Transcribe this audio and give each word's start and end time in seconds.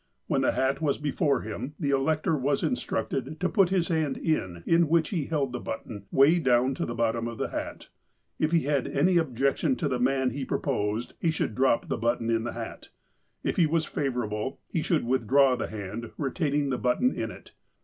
When 0.25 0.41
the 0.41 0.53
hat 0.53 0.81
was 0.81 0.97
before 0.97 1.41
him, 1.41 1.75
the 1.79 1.91
elector 1.91 2.35
was 2.35 2.63
instructed 2.63 3.39
to 3.39 3.47
put 3.47 3.69
his 3.69 3.89
hand, 3.89 4.17
in 4.17 4.89
which 4.89 5.09
he 5.09 5.25
held 5.25 5.51
the 5.51 5.59
button, 5.59 6.07
way 6.09 6.39
down 6.39 6.73
to 6.73 6.87
the 6.87 6.95
bottom 6.95 7.27
of 7.27 7.37
the 7.37 7.49
hat. 7.49 7.89
If 8.39 8.49
he 8.51 8.61
had 8.63 8.87
any 8.87 9.17
objection 9.17 9.75
to 9.75 9.87
the 9.87 9.99
man 9.99 10.31
proposed, 10.47 11.13
he 11.19 11.29
should 11.29 11.53
drop 11.53 11.87
the 11.87 11.97
button 11.97 12.31
in 12.31 12.45
the 12.45 12.53
hat. 12.53 12.89
If 13.43 13.57
he 13.57 13.67
was 13.67 13.85
favourable, 13.85 14.59
he 14.67 14.81
should 14.81 15.03
withdraw 15.05 15.55
the 15.55 15.67
hand 15.67 16.09
retain 16.17 16.55
ing 16.55 16.69
the 16.71 16.79
button 16.79 17.13
in 17.13 17.29
it. 17.29 17.51